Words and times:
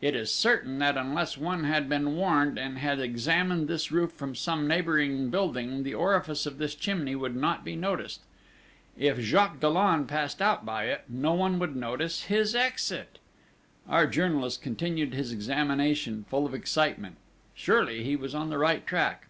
It 0.00 0.14
is 0.14 0.32
certain 0.32 0.78
that 0.78 0.96
unless 0.96 1.36
one 1.36 1.64
had 1.64 1.88
been 1.88 2.14
warned, 2.14 2.60
and 2.60 2.78
had 2.78 3.00
examined 3.00 3.66
this 3.66 3.90
roof 3.90 4.12
from 4.12 4.36
some 4.36 4.68
neighbouring 4.68 5.30
building, 5.30 5.82
the 5.82 5.94
orifice 5.96 6.46
of 6.46 6.58
this 6.58 6.76
chimney 6.76 7.16
would 7.16 7.34
not 7.34 7.64
be 7.64 7.74
noticed. 7.74 8.20
If 8.96 9.18
Jacques 9.18 9.58
Dollon 9.58 10.06
passed 10.06 10.40
out 10.40 10.64
by 10.64 10.84
it, 10.84 11.02
no 11.08 11.32
one 11.32 11.58
would 11.58 11.74
notice 11.74 12.26
his 12.26 12.54
exit!" 12.54 13.18
Our 13.88 14.06
journalist 14.06 14.62
continued 14.62 15.12
his 15.12 15.32
examination, 15.32 16.24
full 16.28 16.46
of 16.46 16.54
excitement. 16.54 17.16
Surely 17.52 18.04
he 18.04 18.14
was 18.14 18.32
on 18.32 18.50
the 18.50 18.58
right 18.58 18.86
track! 18.86 19.26